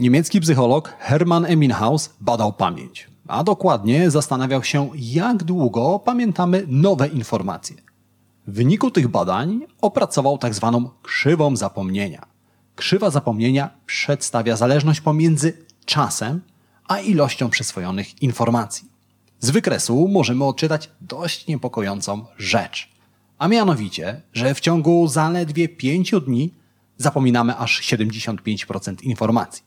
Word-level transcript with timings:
Niemiecki 0.00 0.40
psycholog 0.40 0.94
Hermann 0.98 1.44
Eminhaus 1.44 2.10
badał 2.20 2.52
pamięć, 2.52 3.06
a 3.28 3.44
dokładnie 3.44 4.10
zastanawiał 4.10 4.64
się, 4.64 4.90
jak 4.94 5.44
długo 5.44 5.98
pamiętamy 6.04 6.64
nowe 6.68 7.08
informacje. 7.08 7.76
W 8.46 8.54
wyniku 8.54 8.90
tych 8.90 9.08
badań 9.08 9.60
opracował 9.80 10.38
tak 10.38 10.54
zwaną 10.54 10.90
krzywą 11.02 11.56
zapomnienia. 11.56 12.26
Krzywa 12.74 13.10
zapomnienia 13.10 13.70
przedstawia 13.86 14.56
zależność 14.56 15.00
pomiędzy 15.00 15.64
czasem 15.84 16.40
a 16.88 16.98
ilością 16.98 17.50
przyswojonych 17.50 18.22
informacji. 18.22 18.88
Z 19.40 19.50
wykresu 19.50 20.08
możemy 20.08 20.44
odczytać 20.44 20.90
dość 21.00 21.46
niepokojącą 21.46 22.24
rzecz, 22.38 22.92
a 23.38 23.48
mianowicie, 23.48 24.22
że 24.32 24.54
w 24.54 24.60
ciągu 24.60 25.08
zaledwie 25.08 25.68
5 25.68 26.14
dni 26.26 26.54
zapominamy 26.98 27.56
aż 27.56 27.82
75% 27.82 29.02
informacji. 29.02 29.65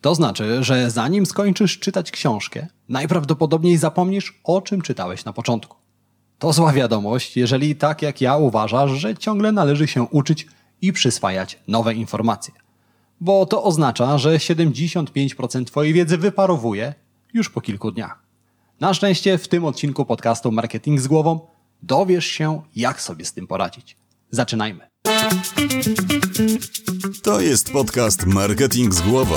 To 0.00 0.14
znaczy, 0.14 0.64
że 0.64 0.90
zanim 0.90 1.26
skończysz 1.26 1.78
czytać 1.78 2.10
książkę, 2.10 2.66
najprawdopodobniej 2.88 3.76
zapomnisz, 3.76 4.40
o 4.44 4.62
czym 4.62 4.82
czytałeś 4.82 5.24
na 5.24 5.32
początku. 5.32 5.76
To 6.38 6.52
zła 6.52 6.72
wiadomość, 6.72 7.36
jeżeli 7.36 7.76
tak 7.76 8.02
jak 8.02 8.20
ja 8.20 8.36
uważasz, 8.36 8.90
że 8.90 9.16
ciągle 9.16 9.52
należy 9.52 9.88
się 9.88 10.02
uczyć 10.02 10.46
i 10.80 10.92
przyswajać 10.92 11.58
nowe 11.68 11.94
informacje. 11.94 12.54
Bo 13.20 13.46
to 13.46 13.64
oznacza, 13.64 14.18
że 14.18 14.36
75% 14.36 15.64
Twojej 15.64 15.92
wiedzy 15.92 16.18
wyparowuje 16.18 16.94
już 17.34 17.50
po 17.50 17.60
kilku 17.60 17.92
dniach. 17.92 18.22
Na 18.80 18.94
szczęście 18.94 19.38
w 19.38 19.48
tym 19.48 19.64
odcinku 19.64 20.04
podcastu 20.04 20.52
Marketing 20.52 21.00
z 21.00 21.06
głową 21.06 21.40
dowiesz 21.82 22.26
się, 22.26 22.62
jak 22.76 23.00
sobie 23.00 23.24
z 23.24 23.32
tym 23.32 23.46
poradzić. 23.46 23.96
Zaczynajmy. 24.30 24.88
To 27.22 27.40
jest 27.40 27.72
podcast 27.72 28.26
Marketing 28.26 28.94
z 28.94 29.00
głową. 29.00 29.36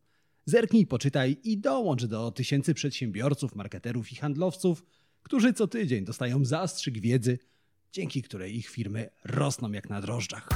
Zerknij, 0.51 0.87
poczytaj 0.87 1.37
i 1.43 1.57
dołącz 1.57 2.05
do 2.05 2.31
tysięcy 2.31 2.73
przedsiębiorców, 2.73 3.55
marketerów 3.55 4.11
i 4.11 4.15
handlowców, 4.15 4.83
którzy 5.23 5.53
co 5.53 5.67
tydzień 5.67 6.05
dostają 6.05 6.45
zastrzyk 6.45 6.99
wiedzy, 6.99 7.39
dzięki 7.91 8.21
której 8.21 8.55
ich 8.57 8.67
firmy 8.67 9.09
rosną 9.25 9.71
jak 9.71 9.89
na 9.89 10.01
drożdżach. 10.01 10.49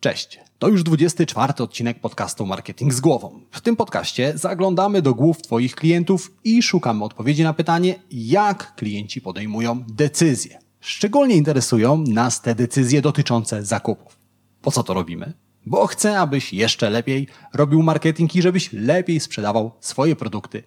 Cześć, 0.00 0.40
to 0.58 0.68
już 0.68 0.82
24 0.82 1.52
odcinek 1.58 2.00
podcastu 2.00 2.46
Marketing 2.46 2.94
z 2.94 3.00
głową. 3.00 3.40
W 3.50 3.60
tym 3.60 3.76
podcaście 3.76 4.32
zaglądamy 4.38 5.02
do 5.02 5.14
głów 5.14 5.42
Twoich 5.42 5.74
klientów 5.74 6.34
i 6.44 6.62
szukamy 6.62 7.04
odpowiedzi 7.04 7.42
na 7.42 7.54
pytanie, 7.54 7.94
jak 8.10 8.74
klienci 8.74 9.20
podejmują 9.20 9.84
decyzje. 9.88 10.58
Szczególnie 10.80 11.36
interesują 11.36 12.04
nas 12.06 12.42
te 12.42 12.54
decyzje 12.54 13.02
dotyczące 13.02 13.64
zakupów. 13.64 14.18
Po 14.62 14.70
co 14.70 14.82
to 14.82 14.94
robimy? 14.94 15.47
Bo 15.68 15.86
chcę, 15.86 16.20
abyś 16.20 16.52
jeszcze 16.52 16.90
lepiej 16.90 17.26
robił 17.54 17.82
marketing 17.82 18.36
i 18.36 18.42
żebyś 18.42 18.72
lepiej 18.72 19.20
sprzedawał 19.20 19.72
swoje 19.80 20.16
produkty 20.16 20.62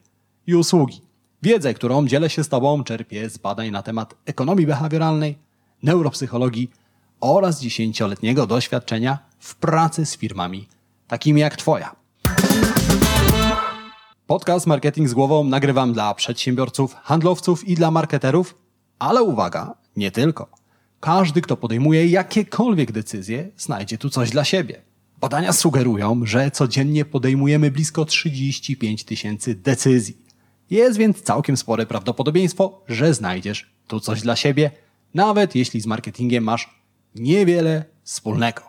i 0.47 0.55
usługi. 0.55 1.01
Wiedzę, 1.41 1.73
którą 1.73 2.07
dzielę 2.07 2.29
się 2.29 2.43
z 2.43 2.49
Tobą, 2.49 2.83
czerpię 2.83 3.29
z 3.29 3.37
badań 3.37 3.71
na 3.71 3.81
temat 3.81 4.15
ekonomii 4.25 4.67
behawioralnej, 4.67 5.37
neuropsychologii 5.83 6.71
oraz 7.19 7.61
dziesięcioletniego 7.61 8.47
doświadczenia 8.47 9.19
w 9.39 9.55
pracy 9.55 10.05
z 10.05 10.17
firmami 10.17 10.67
takimi 11.07 11.41
jak 11.41 11.55
Twoja. 11.55 11.95
Podcast 14.27 14.67
Marketing 14.67 15.09
z 15.09 15.13
głową 15.13 15.43
nagrywam 15.43 15.93
dla 15.93 16.13
przedsiębiorców, 16.13 16.93
handlowców 16.93 17.67
i 17.67 17.75
dla 17.75 17.91
marketerów, 17.91 18.57
ale 18.99 19.23
uwaga, 19.23 19.73
nie 19.95 20.11
tylko. 20.11 20.47
Każdy, 20.99 21.41
kto 21.41 21.57
podejmuje 21.57 22.07
jakiekolwiek 22.07 22.91
decyzje, 22.91 23.51
znajdzie 23.57 23.97
tu 23.97 24.09
coś 24.09 24.29
dla 24.29 24.43
siebie. 24.43 24.90
Badania 25.21 25.53
sugerują, 25.53 26.21
że 26.23 26.51
codziennie 26.51 27.05
podejmujemy 27.05 27.71
blisko 27.71 28.05
35 28.05 29.03
tysięcy 29.03 29.55
decyzji. 29.55 30.17
Jest 30.69 30.97
więc 30.97 31.21
całkiem 31.21 31.57
spore 31.57 31.85
prawdopodobieństwo, 31.85 32.81
że 32.87 33.13
znajdziesz 33.13 33.71
tu 33.87 33.99
coś 33.99 34.21
dla 34.21 34.35
siebie, 34.35 34.71
nawet 35.13 35.55
jeśli 35.55 35.81
z 35.81 35.85
marketingiem 35.85 36.43
masz 36.43 36.69
niewiele 37.15 37.85
wspólnego. 38.03 38.61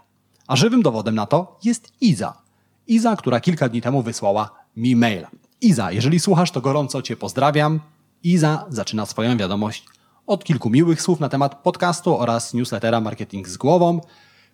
A 0.46 0.56
żywym 0.56 0.82
dowodem 0.82 1.14
na 1.14 1.26
to 1.26 1.58
jest 1.64 1.92
Iza. 2.00 2.42
Iza, 2.86 3.16
która 3.16 3.40
kilka 3.40 3.68
dni 3.68 3.80
temu 3.82 4.02
wysłała 4.02 4.50
mi 4.76 4.96
maila. 4.96 5.30
Iza, 5.60 5.92
jeżeli 5.92 6.20
słuchasz, 6.20 6.50
to 6.50 6.60
gorąco 6.60 7.02
Cię 7.02 7.16
pozdrawiam. 7.16 7.80
Iza 8.22 8.66
zaczyna 8.68 9.06
swoją 9.06 9.36
wiadomość 9.36 9.86
od 10.26 10.44
kilku 10.44 10.70
miłych 10.70 11.02
słów 11.02 11.20
na 11.20 11.28
temat 11.28 11.62
podcastu 11.62 12.18
oraz 12.18 12.54
newslettera 12.54 13.00
Marketing 13.00 13.48
z 13.48 13.56
głową. 13.56 14.00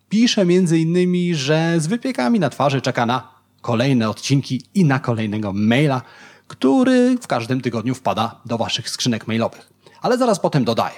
Pisze 0.09 0.45
między 0.45 0.79
innymi, 0.79 1.35
że 1.35 1.75
z 1.79 1.87
wypiekami 1.87 2.41
na 2.41 2.51
twarzy 2.51 2.81
czeka 2.81 3.07
na 3.07 3.29
kolejne 3.61 4.11
odcinki 4.11 4.63
i 4.75 4.85
na 4.85 4.99
kolejnego 4.99 5.53
maila, 5.53 6.03
który 6.47 7.19
w 7.19 7.27
każdym 7.27 7.61
tygodniu 7.61 7.95
wpada 7.95 8.41
do 8.47 8.59
Waszych 8.59 8.91
skrzynek 8.91 9.27
mailowych. 9.27 9.73
Ale 10.03 10.19
zaraz 10.19 10.41
potem 10.41 10.65
dodaję. 10.65 10.97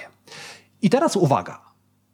I 0.81 0.89
teraz 0.89 1.15
uwaga. 1.15 1.61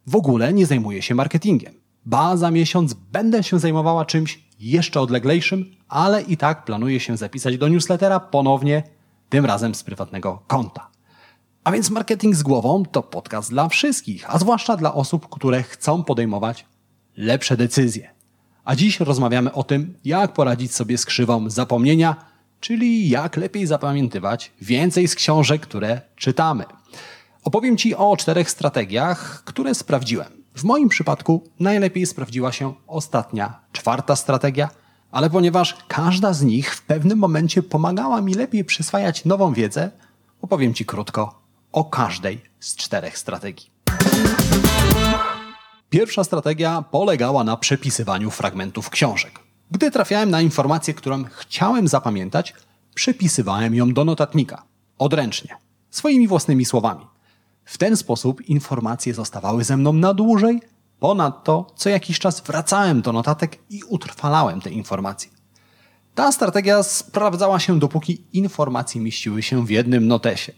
W 0.07 0.15
ogóle 0.15 0.53
nie 0.53 0.65
zajmuję 0.65 1.01
się 1.01 1.15
marketingiem. 1.15 1.73
Ba, 2.05 2.37
za 2.37 2.51
miesiąc 2.51 2.93
będę 2.93 3.43
się 3.43 3.59
zajmowała 3.59 4.05
czymś 4.05 4.43
jeszcze 4.59 5.01
odleglejszym, 5.01 5.75
ale 5.87 6.21
i 6.21 6.37
tak 6.37 6.65
planuję 6.65 6.99
się 6.99 7.17
zapisać 7.17 7.57
do 7.57 7.67
newslettera 7.67 8.19
ponownie, 8.19 8.83
tym 9.29 9.45
razem 9.45 9.75
z 9.75 9.83
prywatnego 9.83 10.43
konta. 10.47 10.89
A 11.63 11.71
więc 11.71 11.89
marketing 11.89 12.35
z 12.35 12.43
głową 12.43 12.85
to 12.85 13.03
podcast 13.03 13.49
dla 13.49 13.69
wszystkich, 13.69 14.35
a 14.35 14.39
zwłaszcza 14.39 14.77
dla 14.77 14.93
osób, 14.93 15.29
które 15.29 15.63
chcą 15.63 16.03
podejmować 16.03 16.65
lepsze 17.17 17.57
decyzje. 17.57 18.09
A 18.65 18.75
dziś 18.75 18.99
rozmawiamy 18.99 19.53
o 19.53 19.63
tym, 19.63 19.93
jak 20.05 20.33
poradzić 20.33 20.75
sobie 20.75 20.97
z 20.97 21.05
krzywą 21.05 21.49
zapomnienia, 21.49 22.15
czyli 22.59 23.09
jak 23.09 23.37
lepiej 23.37 23.67
zapamiętywać 23.67 24.51
więcej 24.61 25.07
z 25.07 25.15
książek, 25.15 25.61
które 25.61 26.01
czytamy. 26.15 26.63
Opowiem 27.43 27.77
Ci 27.77 27.95
o 27.95 28.17
czterech 28.17 28.49
strategiach, 28.49 29.43
które 29.45 29.75
sprawdziłem. 29.75 30.27
W 30.55 30.63
moim 30.63 30.89
przypadku 30.89 31.43
najlepiej 31.59 32.05
sprawdziła 32.05 32.51
się 32.51 32.73
ostatnia, 32.87 33.59
czwarta 33.71 34.15
strategia, 34.15 34.69
ale 35.11 35.29
ponieważ 35.29 35.77
każda 35.87 36.33
z 36.33 36.41
nich 36.41 36.75
w 36.75 36.81
pewnym 36.81 37.17
momencie 37.17 37.63
pomagała 37.63 38.21
mi 38.21 38.33
lepiej 38.33 38.65
przyswajać 38.65 39.25
nową 39.25 39.53
wiedzę, 39.53 39.91
opowiem 40.41 40.73
Ci 40.73 40.85
krótko 40.85 41.41
o 41.71 41.85
każdej 41.85 42.41
z 42.59 42.75
czterech 42.75 43.17
strategii. 43.17 43.69
Pierwsza 45.89 46.23
strategia 46.23 46.81
polegała 46.81 47.43
na 47.43 47.57
przepisywaniu 47.57 48.31
fragmentów 48.31 48.89
książek. 48.89 49.39
Gdy 49.71 49.91
trafiałem 49.91 50.29
na 50.29 50.41
informację, 50.41 50.93
którą 50.93 51.23
chciałem 51.23 51.87
zapamiętać, 51.87 52.53
przepisywałem 52.95 53.75
ją 53.75 53.93
do 53.93 54.05
notatnika, 54.05 54.63
odręcznie, 54.97 55.57
swoimi 55.89 56.27
własnymi 56.27 56.65
słowami. 56.65 57.05
W 57.65 57.77
ten 57.77 57.97
sposób 57.97 58.41
informacje 58.41 59.13
zostawały 59.13 59.63
ze 59.63 59.77
mną 59.77 59.93
na 59.93 60.13
dłużej, 60.13 60.61
ponadto 60.99 61.67
co 61.75 61.89
jakiś 61.89 62.19
czas 62.19 62.41
wracałem 62.41 63.01
do 63.01 63.13
notatek 63.13 63.59
i 63.69 63.83
utrwalałem 63.83 64.61
te 64.61 64.69
informacje. 64.69 65.31
Ta 66.15 66.31
strategia 66.31 66.83
sprawdzała 66.83 67.59
się 67.59 67.79
dopóki 67.79 68.23
informacje 68.33 69.01
mieściły 69.01 69.43
się 69.43 69.65
w 69.65 69.69
jednym 69.69 70.07
notesie. 70.07 70.53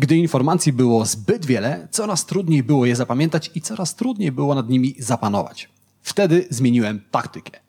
Gdy 0.00 0.16
informacji 0.16 0.72
było 0.72 1.06
zbyt 1.06 1.46
wiele, 1.46 1.88
coraz 1.90 2.26
trudniej 2.26 2.62
było 2.62 2.86
je 2.86 2.96
zapamiętać 2.96 3.50
i 3.54 3.60
coraz 3.60 3.94
trudniej 3.94 4.32
było 4.32 4.54
nad 4.54 4.68
nimi 4.68 4.94
zapanować. 4.98 5.68
Wtedy 6.02 6.46
zmieniłem 6.50 7.00
taktykę. 7.10 7.60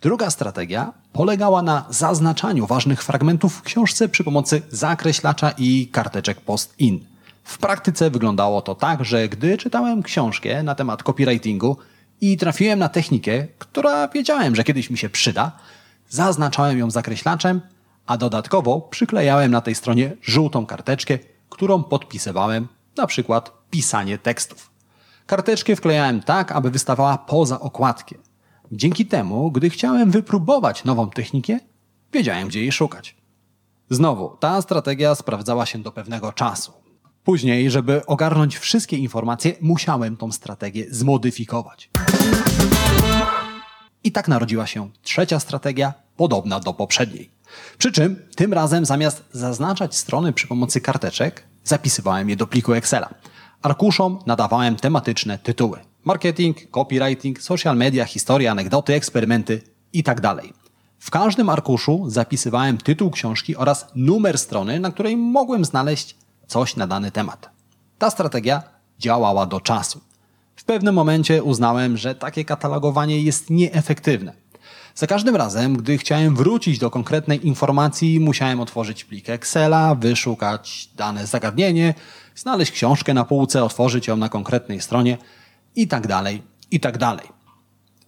Druga 0.00 0.30
strategia 0.30 0.92
polegała 1.12 1.62
na 1.62 1.86
zaznaczaniu 1.90 2.66
ważnych 2.66 3.02
fragmentów 3.02 3.54
w 3.54 3.62
książce 3.62 4.08
przy 4.08 4.24
pomocy 4.24 4.62
zakreślacza 4.70 5.50
i 5.58 5.88
karteczek 5.92 6.40
post-in. 6.40 7.00
W 7.44 7.58
praktyce 7.58 8.10
wyglądało 8.10 8.62
to 8.62 8.74
tak, 8.74 9.04
że 9.04 9.28
gdy 9.28 9.58
czytałem 9.58 10.02
książkę 10.02 10.62
na 10.62 10.74
temat 10.74 11.02
copywritingu 11.02 11.76
i 12.20 12.36
trafiłem 12.36 12.78
na 12.78 12.88
technikę, 12.88 13.46
która 13.58 14.08
wiedziałem, 14.08 14.56
że 14.56 14.64
kiedyś 14.64 14.90
mi 14.90 14.98
się 14.98 15.08
przyda, 15.08 15.52
zaznaczałem 16.08 16.78
ją 16.78 16.90
zakreślaczem, 16.90 17.60
a 18.06 18.16
dodatkowo 18.16 18.80
przyklejałem 18.80 19.50
na 19.50 19.60
tej 19.60 19.74
stronie 19.74 20.16
żółtą 20.22 20.66
karteczkę, 20.66 21.18
którą 21.48 21.82
podpisywałem, 21.82 22.68
na 22.96 23.06
przykład 23.06 23.52
pisanie 23.70 24.18
tekstów. 24.18 24.70
Karteczkę 25.26 25.76
wklejałem 25.76 26.22
tak, 26.22 26.52
aby 26.52 26.70
wystawała 26.70 27.18
poza 27.18 27.60
okładkę. 27.60 28.14
Dzięki 28.72 29.06
temu, 29.06 29.50
gdy 29.50 29.70
chciałem 29.70 30.10
wypróbować 30.10 30.84
nową 30.84 31.10
technikę, 31.10 31.58
Wiedziałem, 32.12 32.48
gdzie 32.48 32.60
jej 32.60 32.72
szukać. 32.72 33.16
Znowu, 33.90 34.36
ta 34.40 34.62
strategia 34.62 35.14
sprawdzała 35.14 35.66
się 35.66 35.78
do 35.78 35.92
pewnego 35.92 36.32
czasu. 36.32 36.72
Później, 37.24 37.70
żeby 37.70 38.06
ogarnąć 38.06 38.58
wszystkie 38.58 38.96
informacje, 38.96 39.52
musiałem 39.60 40.16
tą 40.16 40.32
strategię 40.32 40.86
zmodyfikować. 40.90 41.90
I 44.04 44.12
tak 44.12 44.28
narodziła 44.28 44.66
się 44.66 44.90
trzecia 45.02 45.40
strategia, 45.40 45.94
podobna 46.16 46.60
do 46.60 46.74
poprzedniej. 46.74 47.30
Przy 47.78 47.92
czym 47.92 48.16
tym 48.36 48.52
razem 48.52 48.84
zamiast 48.84 49.24
zaznaczać 49.32 49.96
strony 49.96 50.32
przy 50.32 50.46
pomocy 50.46 50.80
karteczek, 50.80 51.44
zapisywałem 51.64 52.30
je 52.30 52.36
do 52.36 52.46
pliku 52.46 52.72
Excela. 52.72 53.14
Arkuszom 53.62 54.18
nadawałem 54.26 54.76
tematyczne 54.76 55.38
tytuły: 55.38 55.78
marketing, 56.04 56.70
copywriting, 56.70 57.42
social 57.42 57.76
media, 57.76 58.04
historia, 58.04 58.50
anegdoty, 58.52 58.94
eksperymenty 58.94 59.62
itd. 59.92 60.36
W 60.98 61.10
każdym 61.10 61.48
arkuszu 61.48 62.04
zapisywałem 62.10 62.78
tytuł 62.78 63.10
książki 63.10 63.56
oraz 63.56 63.86
numer 63.94 64.38
strony, 64.38 64.80
na 64.80 64.90
której 64.90 65.16
mogłem 65.16 65.64
znaleźć 65.64 66.16
coś 66.46 66.76
na 66.76 66.86
dany 66.86 67.10
temat. 67.10 67.50
Ta 67.98 68.10
strategia 68.10 68.62
działała 68.98 69.46
do 69.46 69.60
czasu. 69.60 70.00
W 70.56 70.64
pewnym 70.64 70.94
momencie 70.94 71.42
uznałem, 71.42 71.96
że 71.96 72.14
takie 72.14 72.44
katalogowanie 72.44 73.22
jest 73.22 73.50
nieefektywne. 73.50 74.32
Za 74.94 75.06
każdym 75.06 75.36
razem, 75.36 75.76
gdy 75.76 75.98
chciałem 75.98 76.36
wrócić 76.36 76.78
do 76.78 76.90
konkretnej 76.90 77.46
informacji, 77.46 78.20
musiałem 78.20 78.60
otworzyć 78.60 79.04
plik 79.04 79.30
Excela, 79.30 79.94
wyszukać 79.94 80.88
dane 80.96 81.26
zagadnienie, 81.26 81.94
znaleźć 82.34 82.72
książkę 82.72 83.14
na 83.14 83.24
półce, 83.24 83.64
otworzyć 83.64 84.06
ją 84.06 84.16
na 84.16 84.28
konkretnej 84.28 84.80
stronie 84.80 85.18
i 85.76 85.88
tak 85.88 86.06
dalej, 86.06 86.42
i 86.70 86.80
tak 86.80 86.98
dalej. 86.98 87.26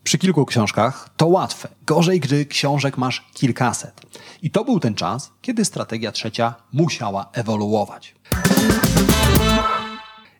Przy 0.04 0.18
kilku 0.18 0.46
książkach 0.46 1.08
to 1.16 1.26
łatwe. 1.26 1.68
Gorzej, 1.86 2.20
gdy 2.20 2.46
książek 2.46 2.98
masz 2.98 3.24
kilkaset. 3.34 4.00
I 4.42 4.50
to 4.50 4.64
był 4.64 4.80
ten 4.80 4.94
czas, 4.94 5.32
kiedy 5.42 5.64
strategia 5.64 6.12
trzecia 6.12 6.54
musiała 6.72 7.30
ewoluować. 7.32 8.14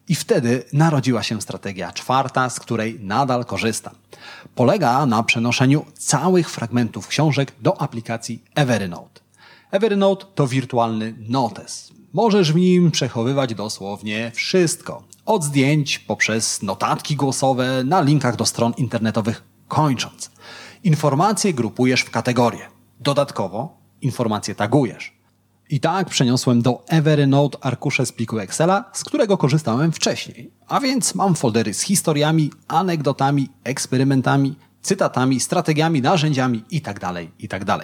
I 0.08 0.14
wtedy 0.14 0.64
narodziła 0.72 1.22
się 1.22 1.42
strategia 1.42 1.92
czwarta, 1.92 2.50
z 2.50 2.60
której 2.60 3.00
nadal 3.00 3.44
korzystam. 3.44 3.94
Polega 4.54 5.06
na 5.06 5.22
przenoszeniu 5.22 5.84
całych 5.98 6.50
fragmentów 6.50 7.08
książek 7.08 7.52
do 7.60 7.80
aplikacji 7.80 8.44
Evernote. 8.54 9.20
Evernote 9.70 10.26
to 10.34 10.46
wirtualny 10.46 11.14
notes. 11.28 11.92
Możesz 12.12 12.52
w 12.52 12.56
nim 12.56 12.90
przechowywać 12.90 13.54
dosłownie 13.54 14.32
wszystko. 14.34 15.02
Od 15.26 15.44
zdjęć 15.44 15.98
poprzez 15.98 16.62
notatki 16.62 17.16
głosowe 17.16 17.84
na 17.84 18.00
linkach 18.00 18.36
do 18.36 18.46
stron 18.46 18.72
internetowych 18.76 19.42
kończąc. 19.68 20.30
Informacje 20.84 21.54
grupujesz 21.54 22.00
w 22.00 22.10
kategorie. 22.10 22.68
Dodatkowo 23.00 23.78
informacje 24.02 24.54
tagujesz. 24.54 25.13
I 25.70 25.80
tak 25.80 26.08
przeniosłem 26.08 26.62
do 26.62 26.84
Evernote 26.88 27.58
arkusze 27.64 28.06
z 28.06 28.12
pliku 28.12 28.38
Excela, 28.38 28.90
z 28.92 29.04
którego 29.04 29.38
korzystałem 29.38 29.92
wcześniej. 29.92 30.50
A 30.68 30.80
więc 30.80 31.14
mam 31.14 31.34
foldery 31.34 31.74
z 31.74 31.80
historiami, 31.80 32.50
anegdotami, 32.68 33.48
eksperymentami, 33.64 34.56
cytatami, 34.82 35.40
strategiami, 35.40 36.02
narzędziami 36.02 36.64
itd. 36.70 37.12
itd. 37.38 37.78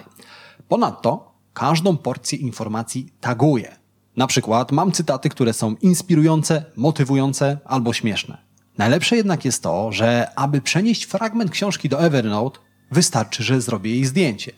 Ponadto 0.67 1.31
każdą 1.53 1.97
porcję 1.97 2.37
informacji 2.37 3.13
taguję. 3.21 3.75
Na 4.17 4.27
przykład 4.27 4.71
mam 4.71 4.91
cytaty, 4.91 5.29
które 5.29 5.53
są 5.53 5.75
inspirujące, 5.75 6.65
motywujące 6.75 7.57
albo 7.65 7.93
śmieszne. 7.93 8.37
Najlepsze 8.77 9.15
jednak 9.15 9.45
jest 9.45 9.63
to, 9.63 9.91
że 9.91 10.31
aby 10.35 10.61
przenieść 10.61 11.03
fragment 11.03 11.51
książki 11.51 11.89
do 11.89 11.99
Evernote, 11.99 12.59
wystarczy, 12.91 13.43
że 13.43 13.61
zrobię 13.61 13.91
jej 13.91 14.05
zdjęcie. 14.05 14.51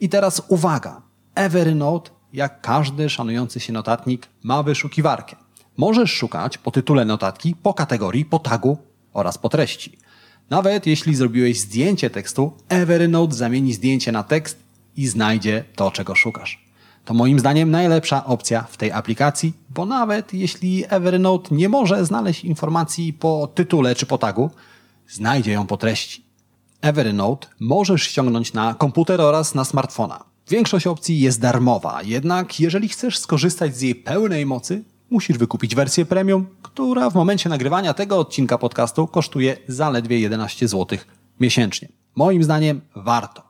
I 0.00 0.08
teraz 0.08 0.42
uwaga, 0.48 1.02
Evernote 1.34 2.10
jak 2.36 2.60
każdy 2.60 3.10
szanujący 3.10 3.60
się 3.60 3.72
notatnik, 3.72 4.28
ma 4.42 4.62
wyszukiwarkę. 4.62 5.36
Możesz 5.76 6.12
szukać 6.12 6.58
po 6.58 6.70
tytule 6.70 7.04
notatki, 7.04 7.54
po 7.62 7.74
kategorii, 7.74 8.24
po 8.24 8.38
tagu 8.38 8.78
oraz 9.12 9.38
po 9.38 9.48
treści. 9.48 9.98
Nawet 10.50 10.86
jeśli 10.86 11.14
zrobiłeś 11.14 11.60
zdjęcie 11.60 12.10
tekstu, 12.10 12.52
Evernote 12.68 13.34
zamieni 13.34 13.72
zdjęcie 13.72 14.12
na 14.12 14.22
tekst 14.22 14.58
i 14.96 15.06
znajdzie 15.06 15.64
to, 15.74 15.90
czego 15.90 16.14
szukasz. 16.14 16.64
To 17.04 17.14
moim 17.14 17.38
zdaniem 17.38 17.70
najlepsza 17.70 18.24
opcja 18.24 18.62
w 18.62 18.76
tej 18.76 18.92
aplikacji, 18.92 19.52
bo 19.70 19.86
nawet 19.86 20.34
jeśli 20.34 20.84
Evernote 20.88 21.54
nie 21.54 21.68
może 21.68 22.04
znaleźć 22.04 22.44
informacji 22.44 23.12
po 23.12 23.46
tytule 23.54 23.94
czy 23.94 24.06
po 24.06 24.18
tagu, 24.18 24.50
znajdzie 25.08 25.52
ją 25.52 25.66
po 25.66 25.76
treści. 25.76 26.24
Evernote 26.80 27.48
możesz 27.60 28.02
ściągnąć 28.02 28.52
na 28.52 28.74
komputer 28.74 29.20
oraz 29.20 29.54
na 29.54 29.64
smartfona. 29.64 30.35
Większość 30.48 30.86
opcji 30.86 31.20
jest 31.20 31.40
darmowa, 31.40 32.02
jednak 32.02 32.60
jeżeli 32.60 32.88
chcesz 32.88 33.18
skorzystać 33.18 33.76
z 33.76 33.80
jej 33.80 33.94
pełnej 33.94 34.46
mocy, 34.46 34.84
musisz 35.10 35.38
wykupić 35.38 35.74
wersję 35.74 36.04
premium, 36.06 36.46
która 36.62 37.10
w 37.10 37.14
momencie 37.14 37.48
nagrywania 37.48 37.94
tego 37.94 38.18
odcinka 38.18 38.58
podcastu 38.58 39.06
kosztuje 39.06 39.56
zaledwie 39.68 40.20
11 40.20 40.68
zł 40.68 40.98
miesięcznie. 41.40 41.88
Moim 42.16 42.44
zdaniem 42.44 42.80
warto. 42.96 43.42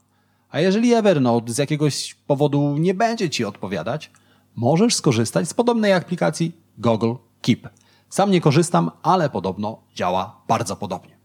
A 0.51 0.61
jeżeli 0.61 0.95
Evernote 0.95 1.53
z 1.53 1.59
jakiegoś 1.59 2.15
powodu 2.15 2.77
nie 2.77 2.95
będzie 2.95 3.31
Ci 3.31 3.45
odpowiadać, 3.45 4.11
możesz 4.55 4.95
skorzystać 4.95 5.49
z 5.49 5.55
podobnej 5.55 5.93
aplikacji 5.93 6.53
Google 6.79 7.13
Keep. 7.43 7.69
Sam 8.09 8.31
nie 8.31 8.41
korzystam, 8.41 8.91
ale 9.03 9.31
podobno 9.31 9.83
działa 9.95 10.41
bardzo 10.49 10.77
podobnie. 10.77 11.16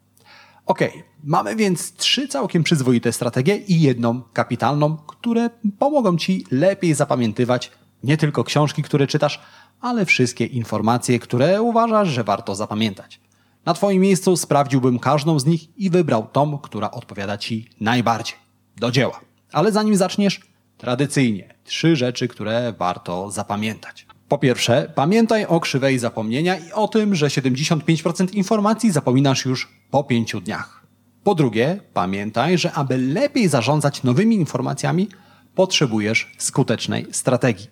Ok, 0.66 0.80
mamy 1.24 1.56
więc 1.56 1.94
trzy 1.94 2.28
całkiem 2.28 2.63
przyzwoite 2.63 3.12
strategie 3.12 3.58
i 3.58 3.81
jedną 3.81 4.22
kapitalną, 4.34 4.98
które 4.98 5.50
pomogą 5.80 6.18
Ci 6.18 6.46
lepiej 6.52 6.94
zapamiętywać 6.94 7.72
nie 8.04 8.18
tylko 8.18 8.44
książki, 8.44 8.84
które 8.84 9.08
czytasz, 9.08 9.42
ale 9.81 10.06
wszystkie 10.06 10.46
informacje, 10.46 11.19
które 11.19 11.62
uważasz, 11.62 12.10
że 12.10 12.24
warto 12.24 12.56
zapamiętać. 12.56 13.19
Na 13.66 13.74
Twoim 13.74 14.02
miejscu 14.02 14.38
sprawdziłbym 14.38 15.00
każdą 15.00 15.40
z 15.40 15.46
nich 15.46 15.78
i 15.78 15.90
wybrał 15.90 16.28
tą, 16.31 16.58
która 16.58 16.92
odpowiada 16.92 17.38
Ci 17.38 17.69
najbardziej. 17.80 18.38
Do 18.78 18.92
dzieła. 18.92 19.19
Ale 19.52 19.72
zanim 19.72 19.96
zaczniesz, 19.96 20.42
tradycyjnie 20.78 21.54
trzy 21.63 21.96
rzeczy, 21.96 22.28
które 22.28 22.74
warto 22.78 23.31
zapamiętać. 23.31 24.06
Po 24.31 24.38
pierwsze, 24.38 24.92
pamiętaj 24.95 25.45
o 25.45 25.60
krzywej 25.60 26.00
zapomnienia 26.00 26.57
i 26.57 26.72
o 26.72 26.88
tym, 26.88 27.16
że 27.16 27.28
75% 27.28 28.33
informacji 28.33 28.92
zapominasz 28.92 29.45
już 29.45 29.69
po 29.89 30.04
pięciu 30.04 30.42
dniach. 30.42 30.86
Po 31.24 31.36
drugie, 31.36 31.80
pamiętaj, 31.94 32.57
że 32.57 32.72
aby 32.72 32.98
lepiej 32.98 33.48
zarządzać 33.48 34.04
nowymi 34.04 34.36
informacjami, 34.36 35.10
potrzebujesz 35.56 36.31
skutecznej 36.38 37.07
strategii. 37.12 37.70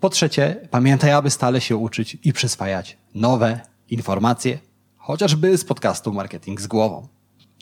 Po 0.00 0.08
trzecie, 0.08 0.68
pamiętaj, 0.70 1.12
aby 1.12 1.30
stale 1.30 1.60
się 1.60 1.76
uczyć 1.76 2.16
i 2.24 2.32
przyswajać 2.32 2.96
nowe 3.14 3.60
informacje, 3.90 4.58
chociażby 4.96 5.58
z 5.58 5.64
podcastu 5.64 6.12
Marketing 6.12 6.60
z 6.60 6.66
głową. 6.66 7.08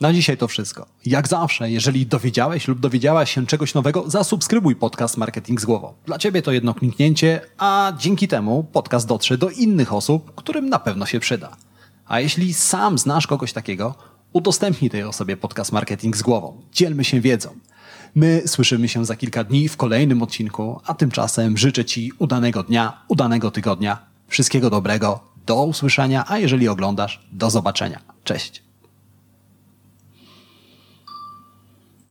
Na 0.01 0.13
dzisiaj 0.13 0.37
to 0.37 0.49
wszystko. 0.49 0.87
Jak 1.07 1.29
zawsze, 1.29 1.71
jeżeli 1.71 2.07
dowiedziałeś 2.07 2.69
lub 2.69 2.81
dowiedziałaś 2.81 3.35
się 3.35 3.47
czegoś 3.47 3.75
nowego, 3.75 4.11
zasubskrybuj 4.11 4.77
podcast 4.77 5.17
Marketing 5.17 5.61
z 5.61 5.65
głową. 5.65 5.95
Dla 6.07 6.19
Ciebie 6.19 6.43
to 6.43 6.53
jedno 6.53 6.75
kliknięcie, 6.75 7.41
a 7.59 7.93
dzięki 7.99 8.29
temu 8.29 8.65
podcast 8.65 9.07
dotrze 9.07 9.39
do 9.39 9.51
innych 9.51 9.93
osób, 9.93 10.35
którym 10.35 10.69
na 10.69 10.79
pewno 10.79 11.07
się 11.07 11.21
przyda. 11.21 11.57
A 12.07 12.21
jeśli 12.21 12.55
sam 12.55 12.99
znasz 12.99 13.27
kogoś 13.27 13.53
takiego, 13.53 13.95
udostępnij 14.33 14.91
tej 14.91 15.03
osobie 15.03 15.37
podcast 15.37 15.73
Marketing 15.73 16.17
z 16.17 16.23
głową. 16.23 16.61
Dzielmy 16.73 17.05
się 17.05 17.21
wiedzą. 17.21 17.49
My 18.15 18.43
słyszymy 18.47 18.89
się 18.89 19.05
za 19.05 19.17
kilka 19.17 19.45
dni 19.45 19.69
w 19.69 19.77
kolejnym 19.77 20.23
odcinku, 20.23 20.81
a 20.87 20.95
tymczasem 20.95 21.59
życzę 21.59 21.85
Ci 21.85 22.13
udanego 22.19 22.63
dnia, 22.63 23.03
udanego 23.09 23.51
tygodnia, 23.51 23.99
wszystkiego 24.29 24.71
dobrego, 24.71 25.21
do 25.47 25.65
usłyszenia, 25.65 26.25
a 26.29 26.39
jeżeli 26.39 26.69
oglądasz, 26.69 27.27
do 27.33 27.51
zobaczenia. 27.51 28.01
Cześć. 28.25 28.66